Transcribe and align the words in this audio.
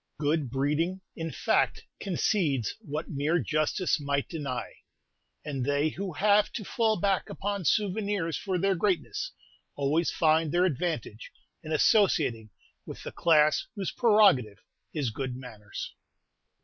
Good 0.17 0.49
breeding, 0.49 1.01
in 1.15 1.29
fact, 1.29 1.83
concedes 1.99 2.73
what 2.79 3.09
mere 3.11 3.37
justice 3.37 3.99
might 3.99 4.27
deny; 4.27 4.77
and 5.45 5.63
they 5.63 5.89
who 5.89 6.13
have 6.13 6.51
to 6.53 6.65
fall 6.65 6.95
back 6.99 7.29
upon 7.29 7.65
"souvenirs" 7.65 8.35
for 8.35 8.57
their 8.57 8.73
greatness, 8.73 9.31
always 9.75 10.09
find 10.09 10.51
their 10.51 10.65
advantage 10.65 11.31
in 11.61 11.71
associating 11.71 12.49
with 12.83 13.03
the 13.03 13.11
class 13.11 13.67
whose 13.75 13.91
prerogative 13.91 14.57
is 14.91 15.11
good 15.11 15.35
manners. 15.35 15.93